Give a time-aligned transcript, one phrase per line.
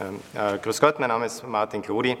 [0.00, 2.16] Ähm, äh, grüß Gott, mein Name ist Martin Klodi.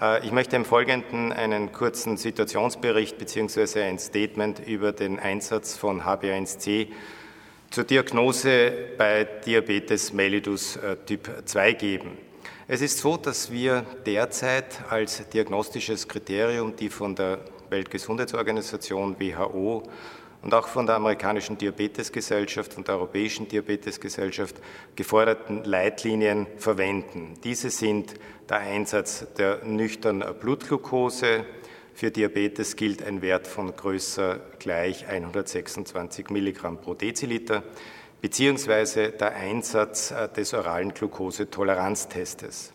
[0.00, 3.82] Äh, ich möchte im Folgenden einen kurzen Situationsbericht bzw.
[3.82, 6.88] ein Statement über den Einsatz von HbA1c
[7.70, 12.16] zur Diagnose bei Diabetes mellitus äh, Typ 2 geben.
[12.66, 19.82] Es ist so, dass wir derzeit als diagnostisches Kriterium die von der Weltgesundheitsorganisation WHO
[20.42, 24.56] und auch von der amerikanischen Diabetesgesellschaft und der europäischen Diabetesgesellschaft
[24.96, 27.34] geforderten Leitlinien verwenden.
[27.44, 28.14] Diese sind
[28.48, 31.44] der Einsatz der nüchternen Blutglucose.
[31.94, 37.62] Für Diabetes gilt ein Wert von größer gleich 126 Milligramm pro Deziliter
[38.20, 42.72] beziehungsweise der Einsatz des oralen Glukosetoleranztestes.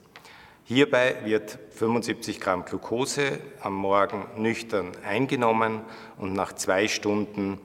[0.65, 5.81] Hierbei wird 75 Gramm Glucose am Morgen nüchtern eingenommen
[6.17, 7.59] und nach zwei Stunden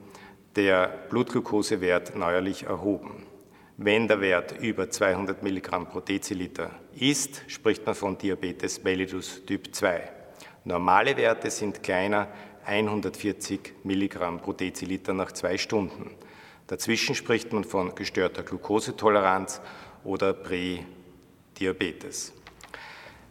[0.57, 3.25] der Blutglukosewert neuerlich erhoben.
[3.77, 9.73] Wenn der Wert über 200 Milligramm pro Deziliter ist, spricht man von Diabetes mellitus Typ
[9.73, 10.11] 2.
[10.65, 12.27] Normale Werte sind kleiner
[12.65, 16.11] 140 Milligramm pro Deziliter nach zwei Stunden.
[16.67, 19.61] Dazwischen spricht man von gestörter Glukosetoleranz
[20.03, 22.33] oder Prädiabetes.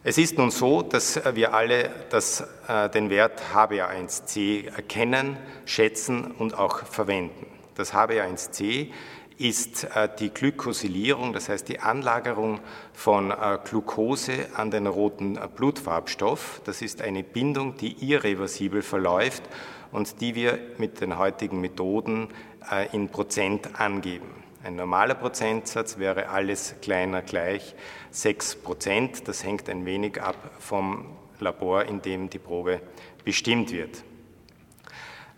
[0.01, 6.57] Es ist nun so, dass wir alle das, äh, den Wert HbA1c erkennen, schätzen und
[6.57, 7.47] auch verwenden.
[7.75, 8.91] Das HbA1c
[9.37, 12.61] ist äh, die Glykosilierung, das heißt die Anlagerung
[12.93, 16.61] von äh, Glucose an den roten äh, Blutfarbstoff.
[16.63, 19.43] Das ist eine Bindung, die irreversibel verläuft
[19.91, 22.29] und die wir mit den heutigen Methoden
[22.71, 24.48] äh, in Prozent angeben.
[24.61, 27.75] Ein normaler Prozentsatz wäre alles kleiner gleich
[28.11, 29.27] 6 Prozent.
[29.29, 31.05] Das hängt ein wenig ab vom
[31.39, 32.81] Labor, in dem die Probe
[33.23, 34.03] bestimmt wird.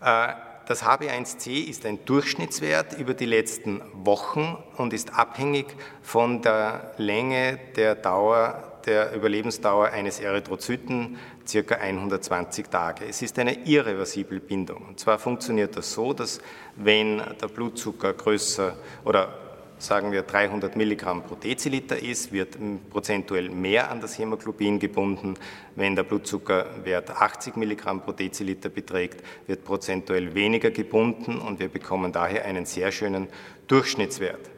[0.00, 0.32] Äh,
[0.66, 5.66] das HB1C ist ein Durchschnittswert über die letzten Wochen und ist abhängig
[6.02, 13.04] von der Länge der Dauer der Überlebensdauer eines Erythrozyten circa 120 Tage.
[13.08, 14.86] Es ist eine irreversible Bindung.
[14.88, 16.40] Und zwar funktioniert das so, dass
[16.76, 19.38] wenn der Blutzucker größer oder
[19.82, 22.56] sagen wir 300 Milligramm pro Deziliter ist, wird
[22.90, 25.34] prozentuell mehr an das Hämoglobin gebunden.
[25.74, 32.12] Wenn der Blutzuckerwert 80 Milligramm pro Deziliter beträgt, wird prozentuell weniger gebunden und wir bekommen
[32.12, 33.26] daher einen sehr schönen
[33.66, 34.50] Durchschnittswert.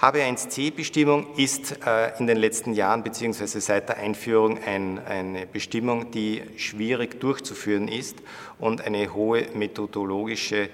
[0.00, 6.42] HB1C-Bestimmung ist äh, in den letzten Jahren beziehungsweise seit der Einführung ein, eine Bestimmung, die
[6.58, 8.18] schwierig durchzuführen ist
[8.58, 10.68] und eine hohe methodologische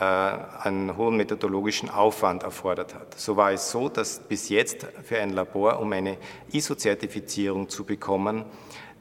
[0.00, 3.18] äh, einen hohen methodologischen Aufwand erfordert hat.
[3.18, 6.16] So war es so, dass bis jetzt für ein Labor, um eine
[6.50, 8.44] ISO-Zertifizierung zu bekommen,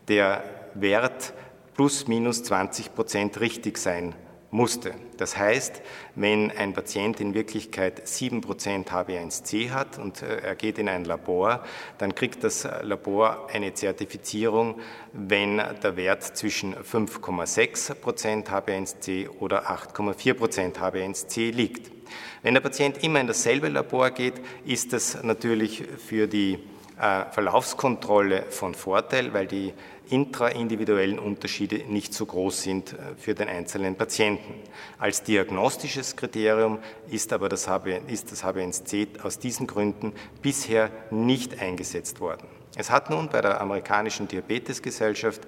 [0.08, 0.44] der
[0.76, 1.34] Wert
[1.74, 4.14] plus minus 20 Prozent richtig sein
[4.54, 4.94] musste.
[5.18, 5.82] Das heißt,
[6.16, 11.64] wenn ein Patient in Wirklichkeit 7% HB1C hat und äh, er geht in ein Labor,
[11.98, 14.80] dann kriegt das Labor eine Zertifizierung,
[15.12, 21.92] wenn der Wert zwischen 5,6% HB1C oder 8,4% HB1C liegt.
[22.42, 26.60] Wenn der Patient immer in dasselbe Labor geht, ist das natürlich für die
[27.00, 29.74] äh, Verlaufskontrolle von Vorteil, weil die
[30.10, 34.54] intraindividuellen Unterschiede nicht so groß sind äh, für den einzelnen Patienten.
[35.00, 41.60] Als diagnostisches Kriterium ist aber das, HB, ist das HbA1c aus diesen Gründen bisher nicht
[41.60, 42.48] eingesetzt worden.
[42.76, 45.42] Es hat nun bei der amerikanischen Diabetesgesellschaft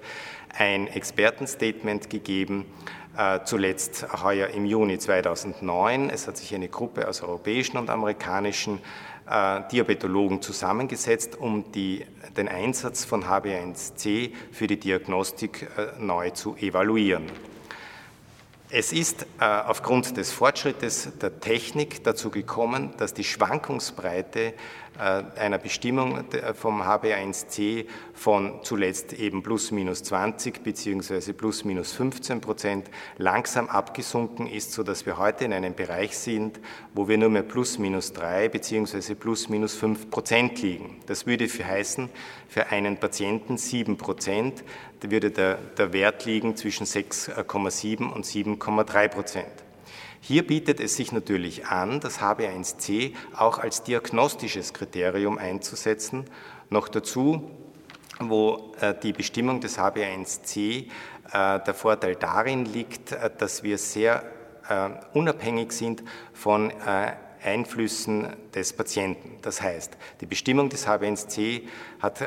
[0.56, 2.66] ein Expertenstatement gegeben,
[3.44, 6.10] zuletzt heuer im Juni 2009.
[6.10, 8.80] Es hat sich eine Gruppe aus europäischen und amerikanischen
[9.28, 12.04] äh, Diabetologen zusammengesetzt, um die,
[12.36, 17.24] den Einsatz von HbA1c für die Diagnostik äh, neu zu evaluieren.
[18.68, 24.52] Es ist äh, aufgrund des Fortschrittes der Technik dazu gekommen, dass die Schwankungsbreite äh,
[24.98, 26.24] einer Bestimmung
[26.54, 34.46] vom HbA1c von zuletzt eben plus minus 20 beziehungsweise plus minus 15 Prozent langsam abgesunken
[34.46, 36.60] ist, sodass wir heute in einem Bereich sind,
[36.94, 41.00] wo wir nur mehr plus minus 3 beziehungsweise plus minus 5 Prozent liegen.
[41.06, 42.08] Das würde für heißen,
[42.48, 44.64] für einen Patienten 7 Prozent,
[45.02, 49.65] würde der, der Wert liegen zwischen 6,7 und 7,3 Prozent.
[50.20, 56.24] Hier bietet es sich natürlich an, das HB1C auch als diagnostisches Kriterium einzusetzen.
[56.68, 57.50] Noch dazu,
[58.20, 60.86] wo äh, die Bestimmung des HB1C
[61.32, 64.24] äh, der Vorteil darin liegt, äh, dass wir sehr
[65.12, 66.02] unabhängig sind
[66.32, 66.72] von
[67.40, 69.38] Einflüssen des Patienten.
[69.42, 71.62] Das heißt, die Bestimmung des HbA1c
[72.00, 72.20] hat,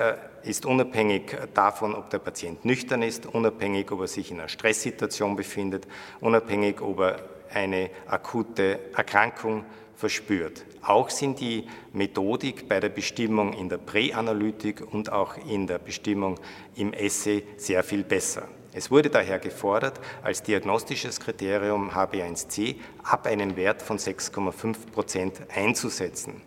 [0.43, 5.35] ist unabhängig davon, ob der Patient nüchtern ist, unabhängig, ob er sich in einer Stresssituation
[5.35, 5.85] befindet,
[6.21, 9.65] unabhängig, ob er eine akute Erkrankung
[9.95, 10.65] verspürt.
[10.81, 16.39] Auch sind die Methodik bei der Bestimmung in der Präanalytik und auch in der Bestimmung
[16.75, 18.47] im Essay sehr viel besser.
[18.71, 26.41] Es wurde daher gefordert, als diagnostisches Kriterium HB1C ab einem Wert von 6,5 Prozent einzusetzen.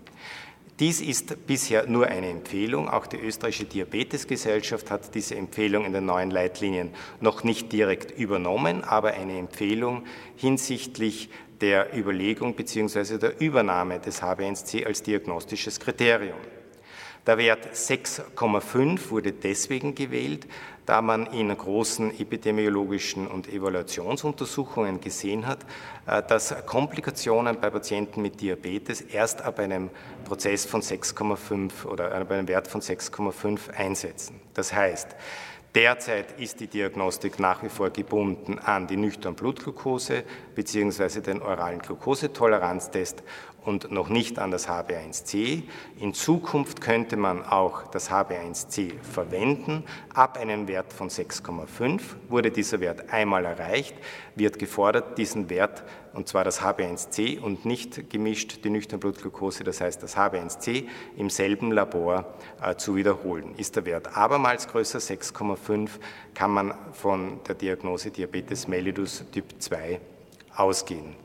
[0.82, 2.88] Dies ist bisher nur eine Empfehlung.
[2.88, 6.90] Auch die österreichische Diabetesgesellschaft hat diese Empfehlung in den neuen Leitlinien
[7.20, 10.02] noch nicht direkt übernommen, aber eine Empfehlung
[10.34, 11.30] hinsichtlich
[11.60, 13.18] der Überlegung bzw.
[13.18, 16.34] der Übernahme des HB1C als diagnostisches Kriterium.
[17.24, 20.48] Der Wert 6,5 wurde deswegen gewählt,
[20.86, 25.60] da man in großen epidemiologischen und Evaluationsuntersuchungen gesehen hat,
[26.06, 29.90] äh, dass Komplikationen bei Patienten mit Diabetes erst ab einem
[30.24, 34.40] Prozess von 6,5 oder ab einem Wert von 6,5 einsetzen.
[34.54, 35.14] Das heißt,
[35.74, 40.22] Derzeit ist die Diagnostik nach wie vor gebunden an die nüchtern Blutglucose
[40.54, 41.22] bzw.
[41.22, 43.22] den oralen Glukosetoleranztest
[43.64, 45.62] und noch nicht an das HB1C.
[45.98, 49.84] In Zukunft könnte man auch das HB1C verwenden.
[50.12, 53.94] Ab einem Wert von 6,5 wurde dieser Wert einmal erreicht,
[54.34, 59.80] wird gefordert, diesen Wert, und zwar das HB1C und nicht gemischt die nüchterne Blutglucose, das
[59.80, 60.86] heißt das HB1C,
[61.16, 63.54] im selben Labor äh, zu wiederholen.
[63.56, 65.90] Ist der Wert abermals größer 6,5,
[66.34, 70.00] kann man von der Diagnose Diabetes mellitus Typ 2
[70.56, 71.16] ausgehen.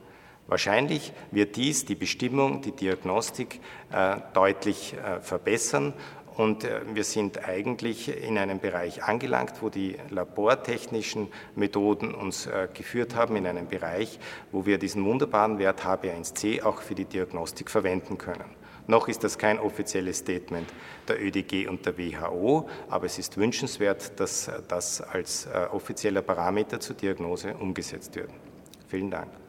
[0.48, 3.60] Wahrscheinlich wird dies die Bestimmung, die Diagnostik
[3.92, 5.94] äh, deutlich äh, verbessern
[6.38, 13.16] und äh, wir sind eigentlich in einem Bereich angelangt, wo die labortechnischen Methoden uns geführt
[13.16, 14.20] haben, in einem Bereich,
[14.52, 18.46] wo wir diesen wunderbaren Wert HB1C auch für die Diagnostik verwenden können.
[18.88, 20.68] Noch ist das kein offizielles Statement
[21.08, 26.96] der ÖDG und der WHO, aber es ist wünschenswert, dass das als offizieller Parameter zur
[26.96, 28.30] Diagnose umgesetzt wird.
[28.88, 29.47] Vielen Dank.